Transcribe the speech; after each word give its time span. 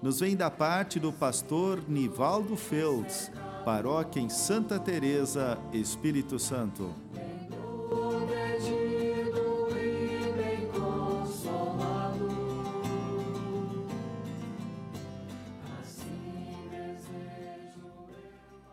nos 0.00 0.20
vem 0.20 0.36
da 0.36 0.50
parte 0.50 1.00
do 1.00 1.12
pastor 1.12 1.82
Nivaldo 1.88 2.56
Feltz, 2.56 3.30
paróquia 3.64 4.20
em 4.20 4.28
Santa 4.28 4.78
Teresa, 4.78 5.58
Espírito 5.72 6.38
Santo. 6.38 6.94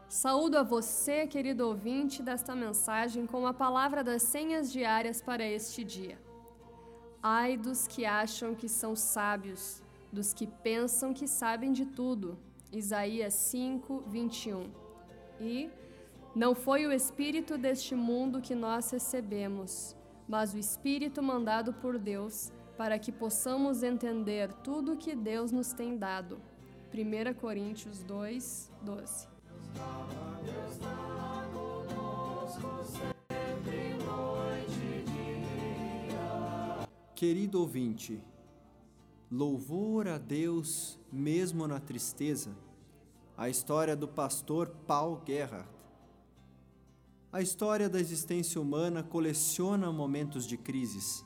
Saúdo 0.08 0.58
a 0.58 0.64
você, 0.64 1.28
querido 1.28 1.67
ouvinte, 1.67 2.23
desta 2.23 2.55
mensagem 2.55 3.28
com 3.28 3.45
a 3.45 3.53
palavra 3.53 4.03
das 4.03 4.23
senhas 4.23 4.72
diárias 4.72 5.22
para 5.22 5.44
este 5.45 5.84
dia. 5.84 6.20
Ai 7.22 7.58
dos 7.58 7.88
que 7.88 8.05
acham 8.05 8.55
que 8.55 8.67
são 8.70 8.95
sábios 8.95 9.84
dos 10.16 10.34
que 10.34 10.48
pensam 10.48 11.14
que 11.14 11.28
sabem 11.28 11.72
de 11.74 11.86
tudo. 11.86 12.40
Isaías 12.72 13.34
5, 13.34 14.04
21. 14.08 14.64
E 15.39 15.70
não 16.34 16.56
foi 16.56 16.88
o 16.88 16.92
Espírito 16.92 17.58
deste 17.58 17.94
mundo 17.94 18.42
que 18.42 18.56
nós 18.56 18.89
recebemos, 18.89 19.95
mas 20.28 20.54
o 20.54 20.58
Espírito 20.58 21.22
mandado 21.22 21.73
por 21.73 22.00
Deus, 22.00 22.52
para 22.78 22.98
que 22.98 23.12
possamos 23.12 23.84
entender 23.84 24.52
tudo 24.67 24.94
o 24.94 24.98
que 24.98 25.16
Deus 25.16 25.52
nos 25.52 25.73
tem 25.73 25.98
dado. 25.98 26.42
1 26.94 27.34
Coríntios 27.39 28.02
2, 28.04 28.72
12. 28.82 29.28
Querido 37.14 37.61
ouvinte, 37.61 38.22
Louvor 39.31 40.08
a 40.08 40.20
Deus 40.20 41.00
mesmo 41.12 41.68
na 41.68 41.80
tristeza. 41.80 42.56
A 43.36 43.50
história 43.50 43.95
do 43.95 44.08
pastor 44.08 44.70
Paul 44.86 45.20
Gerhardt. 45.26 45.67
A 47.34 47.42
história 47.42 47.90
da 47.90 48.00
existência 48.00 48.62
humana 48.62 49.02
coleciona 49.02 49.92
momentos 49.92 50.45
de 50.45 50.58
crises, 50.58 51.26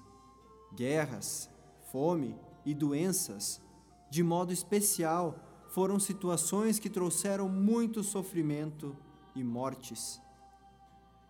guerras, 0.74 1.50
fome 1.92 2.38
e 2.66 2.74
doenças. 2.74 3.62
De 4.10 4.24
modo 4.24 4.54
especial, 4.54 5.38
foram 5.68 6.00
situações 6.00 6.80
que 6.80 6.90
trouxeram 6.90 7.50
muito 7.50 8.02
sofrimento 8.02 8.96
e 9.36 9.44
mortes. 9.44 10.22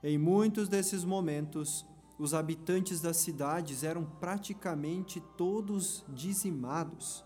Em 0.04 0.20
muitos 0.20 0.70
desses 0.70 1.04
momentos, 1.04 1.84
os 2.20 2.34
habitantes 2.34 3.00
das 3.00 3.16
cidades 3.16 3.82
eram 3.82 4.04
praticamente 4.04 5.22
todos 5.38 6.04
dizimados. 6.10 7.24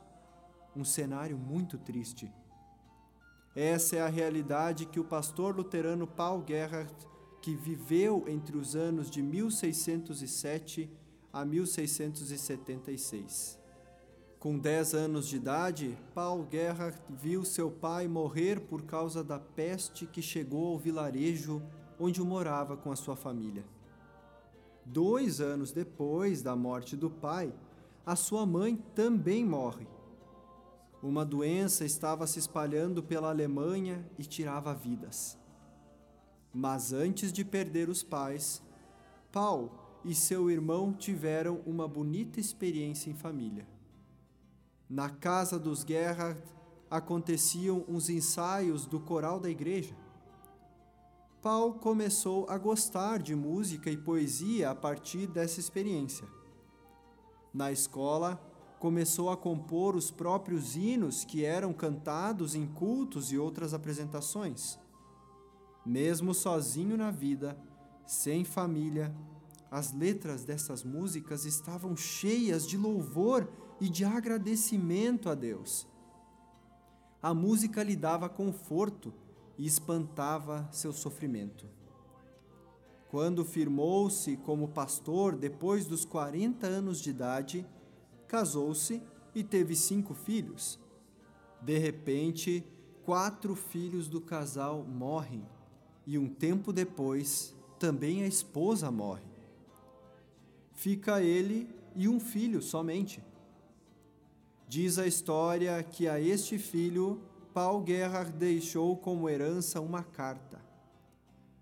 Um 0.76 0.86
cenário 0.86 1.36
muito 1.36 1.80
triste. 1.80 2.32
Essa 3.56 3.96
é 3.96 4.02
a 4.02 4.08
realidade 4.08 4.86
que 4.86 5.00
o 5.00 5.04
pastor 5.04 5.56
luterano 5.56 6.06
Paul 6.06 6.44
Gerhardt, 6.48 7.08
que 7.42 7.56
viveu 7.56 8.26
entre 8.28 8.56
os 8.56 8.76
anos 8.76 9.10
de 9.10 9.24
1607 9.24 10.88
a 11.32 11.44
1676. 11.44 13.60
Com 14.40 14.60
10 14.60 14.94
anos 14.94 15.28
de 15.28 15.38
idade, 15.38 15.98
Paul 16.14 16.48
Gerhardt 16.52 17.02
viu 17.10 17.44
seu 17.44 17.72
pai 17.72 18.08
morrer 18.08 18.60
por 18.60 18.84
causa 18.84 19.24
da 19.24 19.40
peste 19.40 20.06
que 20.06 20.22
chegou 20.22 20.68
ao 20.68 20.78
vilarejo 20.78 21.64
onde 22.00 22.22
morava 22.22 22.78
com 22.78 22.92
a 22.92 22.96
sua 22.96 23.16
família. 23.16 23.66
Dois 24.86 25.40
anos 25.40 25.72
depois 25.72 26.42
da 26.42 26.56
morte 26.56 26.96
do 26.96 27.10
pai, 27.10 27.54
a 28.06 28.16
sua 28.16 28.46
mãe 28.46 28.76
também 28.94 29.46
morre. 29.46 29.88
Uma 31.02 31.26
doença 31.26 31.84
estava 31.86 32.26
se 32.28 32.40
espalhando 32.40 33.04
pela 33.04 33.30
Alemanha 33.30 34.06
e 34.18 34.24
tirava 34.24 34.74
vidas. 34.74 35.38
Mas 36.54 36.94
antes 36.94 37.34
de 37.34 37.44
perder 37.44 37.90
os 37.90 38.04
pais, 38.04 38.62
Paul 39.32 39.72
e 40.06 40.14
seu 40.14 40.52
irmão 40.52 40.94
tiveram 40.94 41.62
uma 41.66 41.88
bonita 41.88 42.40
experiência 42.40 43.10
em 43.10 43.14
família. 43.14 43.68
Na 44.90 45.10
casa 45.10 45.58
dos 45.58 45.82
Gerhard 45.82 46.42
aconteciam 46.90 47.84
uns 47.88 48.10
ensaios 48.10 48.86
do 48.86 49.00
coral 49.00 49.40
da 49.40 49.50
igreja. 49.50 49.96
Paul 51.44 51.74
começou 51.74 52.46
a 52.50 52.58
gostar 52.58 53.22
de 53.22 53.36
música 53.36 53.92
e 53.92 53.98
poesia 53.98 54.70
a 54.70 54.76
partir 54.76 55.28
dessa 55.28 55.60
experiência. 55.60 56.26
Na 57.54 57.70
escola, 57.70 58.42
começou 58.80 59.30
a 59.30 59.36
compor 59.36 59.94
os 59.94 60.10
próprios 60.10 60.78
hinos 60.78 61.26
que 61.26 61.44
eram 61.44 61.74
cantados 61.74 62.56
em 62.56 62.66
cultos 62.66 63.30
e 63.30 63.38
outras 63.38 63.74
apresentações. 63.74 64.80
Mesmo 65.86 66.34
sozinho 66.34 66.96
na 66.96 67.12
vida, 67.12 67.60
sem 68.08 68.46
família, 68.46 69.14
as 69.70 69.92
letras 69.92 70.46
dessas 70.46 70.82
músicas 70.82 71.44
estavam 71.44 71.94
cheias 71.98 72.66
de 72.66 72.78
louvor 72.78 73.50
e 73.82 73.90
de 73.90 74.06
agradecimento 74.06 75.28
a 75.28 75.36
Deus. 75.36 75.86
A 77.22 77.34
música 77.34 77.84
lhe 77.84 77.98
dava 77.98 78.30
conforto 78.30 79.14
e 79.58 79.66
espantava 79.66 80.68
seu 80.72 80.92
sofrimento. 80.92 81.68
Quando 83.10 83.46
firmou-se 83.46 84.38
como 84.38 84.70
pastor 84.70 85.36
depois 85.36 85.86
dos 85.86 86.04
40 86.04 86.66
anos 86.66 87.00
de 87.00 87.12
idade, 87.12 87.66
casou-se 88.28 89.02
e 89.36 89.44
teve 89.44 89.76
cinco 89.76 90.14
filhos. 90.14 90.80
De 91.62 91.78
repente, 91.78 92.66
quatro 93.06 93.56
filhos 93.56 94.08
do 94.08 94.20
casal 94.20 94.84
morrem 94.84 95.46
e 96.06 96.18
um 96.18 96.28
tempo 96.28 96.74
depois 96.74 97.56
também 97.78 98.24
a 98.24 98.28
esposa 98.28 98.90
morre. 98.90 99.24
Fica 100.74 101.22
ele 101.22 101.70
e 101.96 102.08
um 102.08 102.20
filho 102.20 102.62
somente. 102.62 103.24
Diz 104.68 104.98
a 104.98 105.06
história 105.06 105.82
que 105.84 106.08
a 106.08 106.20
este 106.20 106.58
filho 106.58 107.22
Paul 107.54 107.86
Gerhard 107.86 108.32
deixou 108.32 108.98
como 108.98 109.30
herança 109.30 109.80
uma 109.80 110.02
carta. 110.02 110.60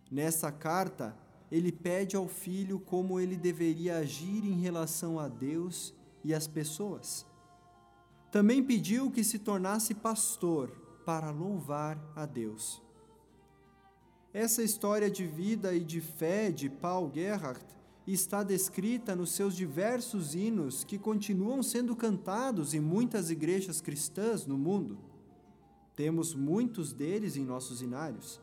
Nessa 0.10 0.52
carta, 0.52 1.16
ele 1.52 1.72
pede 1.72 2.16
ao 2.16 2.30
filho 2.30 2.80
como 2.80 3.20
ele 3.20 3.36
deveria 3.36 3.98
agir 3.98 4.46
em 4.46 4.62
relação 4.62 5.20
a 5.20 5.28
Deus 5.28 5.94
e 6.24 6.34
as 6.34 6.48
pessoas. 6.48 7.26
Também 8.32 8.64
pediu 8.64 9.12
que 9.12 9.22
se 9.22 9.38
tornasse 9.38 9.94
pastor 9.94 10.70
para 11.06 11.30
louvar 11.30 12.00
a 12.16 12.26
Deus. 12.26 12.82
Essa 14.34 14.64
história 14.64 15.12
de 15.12 15.28
vida 15.28 15.74
e 15.74 15.84
de 15.84 16.00
fé 16.00 16.52
de 16.52 16.70
Paul 16.70 17.12
Gerhard 17.14 17.66
está 18.08 18.44
descrita 18.44 19.14
nos 19.14 19.34
seus 19.34 19.54
diversos 19.58 20.34
hinos 20.34 20.86
que 20.86 20.98
continuam 20.98 21.62
sendo 21.62 21.98
cantados 21.98 22.74
em 22.74 22.80
muitas 22.80 23.30
igrejas 23.30 23.82
cristãs 23.82 24.46
no 24.46 24.58
mundo. 24.58 25.11
Temos 25.96 26.34
muitos 26.34 26.94
deles 26.94 27.36
em 27.36 27.46
nossos 27.46 27.82
inários. 27.82 28.40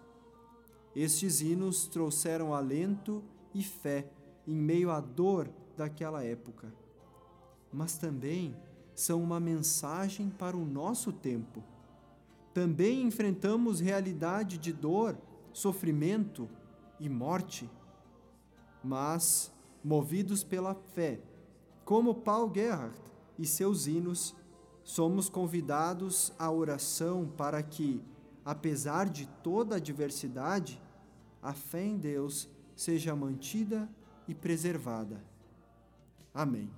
Estes 0.95 1.41
hinos 1.41 1.87
trouxeram 1.87 2.55
alento 2.55 3.23
e 3.55 3.63
fé 3.63 4.11
em 4.47 4.57
meio 4.57 4.91
à 4.91 5.01
dor 5.01 5.51
daquela 5.77 6.25
época, 6.25 6.73
mas 7.73 7.99
também 7.99 8.57
são 8.95 9.23
uma 9.23 9.39
mensagem 9.39 10.29
para 10.29 10.57
o 10.57 10.65
nosso 10.65 11.13
tempo. 11.13 11.63
Também 12.53 13.03
enfrentamos 13.03 13.79
realidade 13.79 14.59
de 14.59 14.73
dor, 14.73 15.17
sofrimento 15.53 16.49
e 16.99 17.09
morte, 17.09 17.71
mas, 18.83 19.53
movidos 19.85 20.43
pela 20.43 20.75
fé, 20.75 21.21
como 21.85 22.15
Paul 22.15 22.53
Gerhardt 22.53 23.01
e 23.39 23.47
seus 23.47 23.87
hinos, 23.87 24.35
somos 24.89 25.29
convidados 25.29 26.33
à 26.39 26.51
oração 26.51 27.31
para 27.37 27.63
que, 27.63 28.01
apesar 28.43 29.07
de 29.07 29.27
toda 29.45 29.75
a 29.75 29.77
adversidade, 29.77 30.81
a 31.43 31.53
fé 31.53 31.85
em 31.85 31.99
Deus 31.99 32.49
seja 32.75 33.15
mantida 33.15 33.87
e 34.27 34.35
preservada. 34.35 35.23
Amém. 36.33 36.71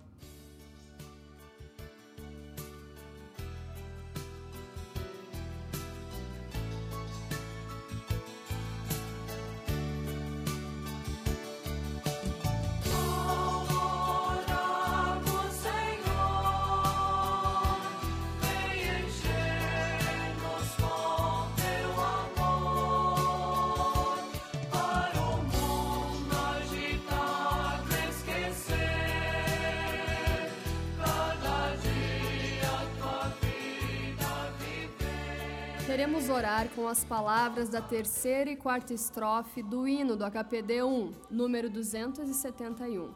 Queremos 35.87 36.29
orar 36.29 36.69
com 36.71 36.87
as 36.87 37.05
palavras 37.05 37.69
da 37.69 37.81
terceira 37.81 38.51
e 38.51 38.57
quarta 38.57 38.95
estrofe 38.95 39.63
do 39.63 39.89
hino 39.89 40.15
do 40.17 40.25
HPD 40.25 40.83
1, 40.83 41.13
número 41.31 41.69
271. 41.69 43.13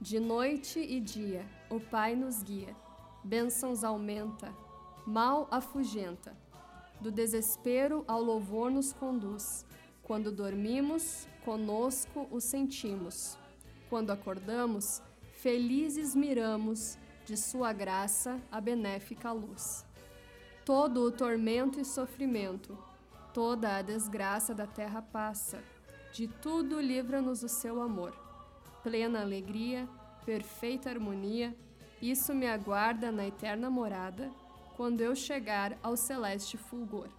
De 0.00 0.18
noite 0.18 0.78
e 0.78 1.00
dia, 1.00 1.44
o 1.68 1.78
Pai 1.78 2.14
nos 2.14 2.42
guia, 2.42 2.74
bênçãos 3.22 3.84
aumenta, 3.84 4.54
mal 5.06 5.46
afugenta. 5.50 6.36
Do 7.00 7.10
desespero 7.10 8.04
ao 8.06 8.22
louvor 8.22 8.70
nos 8.70 8.92
conduz. 8.92 9.66
Quando 10.02 10.32
dormimos, 10.32 11.26
conosco 11.44 12.26
o 12.30 12.40
sentimos. 12.40 13.36
Quando 13.90 14.10
acordamos, 14.10 15.02
felizes 15.34 16.14
miramos 16.14 16.96
de 17.26 17.36
Sua 17.36 17.72
graça 17.72 18.40
a 18.50 18.60
benéfica 18.60 19.32
luz. 19.32 19.84
Todo 20.64 21.02
o 21.02 21.12
tormento 21.12 21.78
e 21.78 21.84
sofrimento, 21.84 22.78
toda 23.34 23.76
a 23.76 23.82
desgraça 23.82 24.54
da 24.54 24.66
terra 24.66 25.02
passa, 25.02 25.62
de 26.10 26.26
tudo 26.26 26.80
livra-nos 26.80 27.42
o 27.42 27.48
seu 27.50 27.82
amor. 27.82 28.16
Plena 28.82 29.20
alegria, 29.20 29.86
perfeita 30.24 30.88
harmonia, 30.88 31.54
isso 32.00 32.34
me 32.34 32.46
aguarda 32.46 33.12
na 33.12 33.26
eterna 33.26 33.68
morada, 33.68 34.32
quando 34.74 35.02
eu 35.02 35.14
chegar 35.14 35.78
ao 35.82 35.98
celeste 35.98 36.56
fulgor. 36.56 37.10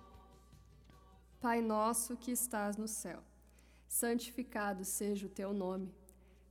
Pai 1.39 1.61
nosso 1.61 2.17
que 2.17 2.31
estás 2.31 2.77
no 2.77 2.87
céu, 2.87 3.19
santificado 3.87 4.83
seja 4.83 5.27
o 5.27 5.29
teu 5.29 5.53
nome. 5.53 5.93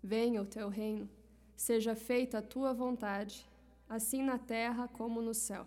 Venha 0.01 0.41
o 0.41 0.47
teu 0.47 0.69
reino, 0.69 1.09
seja 1.57 1.97
feita 1.97 2.39
a 2.39 2.43
tua 2.43 2.73
vontade, 2.73 3.45
assim 3.89 4.23
na 4.23 4.39
terra 4.39 4.87
como 4.87 5.21
no 5.21 5.35
céu. 5.35 5.67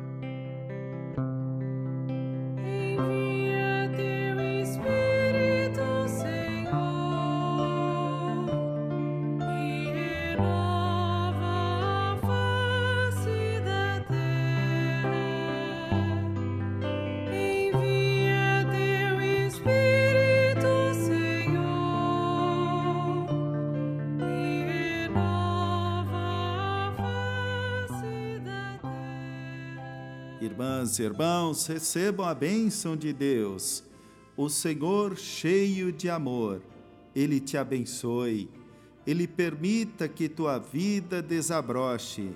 Irmãs 30.51 30.99
e 30.99 31.03
irmãos, 31.03 31.65
recebam 31.65 32.25
a 32.25 32.35
bênção 32.35 32.97
de 32.97 33.13
Deus. 33.13 33.85
O 34.35 34.49
Senhor, 34.49 35.17
cheio 35.17 35.93
de 35.93 36.09
amor, 36.09 36.61
Ele 37.15 37.39
te 37.39 37.55
abençoe. 37.55 38.49
Ele 39.07 39.29
permita 39.29 40.09
que 40.09 40.27
tua 40.27 40.59
vida 40.59 41.21
desabroche. 41.21 42.31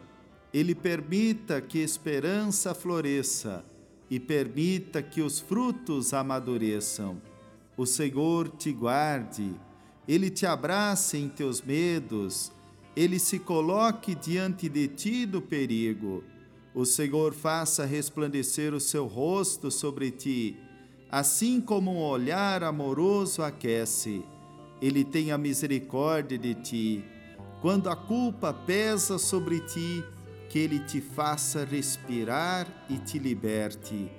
Ele 0.54 0.74
permita 0.74 1.60
que 1.60 1.80
esperança 1.80 2.74
floresça 2.74 3.66
e 4.10 4.18
permita 4.18 5.04
que 5.04 5.22
os 5.22 5.42
frutos 5.42 6.14
amadureçam. 6.14 7.22
O 7.76 7.86
Senhor 7.86 8.48
te 8.48 8.72
guarde, 8.72 9.54
Ele 10.08 10.30
te 10.30 10.46
abrace 10.46 11.18
em 11.18 11.28
teus 11.28 11.62
medos, 11.62 12.50
Ele 12.96 13.20
se 13.20 13.40
coloque 13.40 14.16
diante 14.16 14.70
de 14.70 14.88
ti 14.88 15.26
do 15.26 15.42
perigo 15.42 16.24
o 16.75 16.86
Senhor 16.86 17.33
faça 17.33 17.86
resplandecer 17.86 18.74
o 18.74 18.81
seu 18.81 19.07
rosto 19.07 19.72
sobre 19.72 20.12
ti, 20.12 20.57
assim 21.10 21.62
como 21.62 21.89
um 21.89 22.04
olhar 22.04 22.66
amoroso 22.66 23.42
aquece. 23.42 24.22
Ele 24.81 25.06
tenha 25.06 25.38
misericórdia 25.38 26.38
de 26.38 26.54
ti. 26.54 27.06
Quando 27.62 27.89
a 27.89 27.95
culpa 27.95 28.54
pesa 28.54 29.18
sobre 29.18 29.62
ti, 29.62 30.04
que 30.50 30.60
ele 30.60 30.80
te 30.80 31.00
faça 31.00 31.63
respirar 31.63 32.68
e 32.89 32.98
te 32.98 33.18
liberte. 33.19 34.12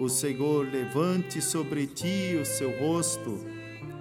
O 0.00 0.08
Senhor 0.08 0.66
levante 0.68 1.40
sobre 1.40 1.86
ti 1.86 2.36
o 2.40 2.44
seu 2.44 2.76
rosto, 2.80 3.38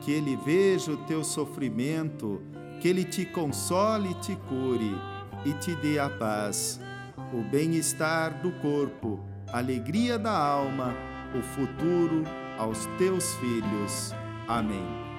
que 0.01 0.11
ele 0.11 0.35
veja 0.35 0.93
o 0.93 0.97
teu 1.05 1.23
sofrimento, 1.23 2.41
que 2.81 2.87
ele 2.87 3.03
te 3.03 3.23
console 3.23 4.09
e 4.09 4.15
te 4.15 4.35
cure 4.47 4.95
e 5.45 5.53
te 5.53 5.75
dê 5.75 5.99
a 5.99 6.09
paz 6.09 6.79
o 7.33 7.41
bem-estar 7.43 8.41
do 8.41 8.51
corpo, 8.53 9.19
alegria 9.51 10.17
da 10.17 10.35
alma, 10.35 10.93
o 11.37 11.41
futuro 11.41 12.23
aos 12.57 12.85
teus 12.97 13.33
filhos. 13.35 14.13
Amém. 14.47 15.09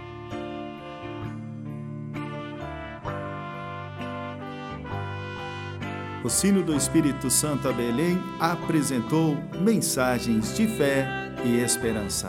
O 6.22 6.29
Sino 6.29 6.62
do 6.62 6.76
Espírito 6.76 7.31
Santo 7.31 7.69
a 7.69 7.72
Belém 7.72 8.19
apresentou 8.38 9.36
mensagens 9.58 10.55
de 10.55 10.67
fé 10.67 11.06
e 11.44 11.60
esperança. 11.60 12.29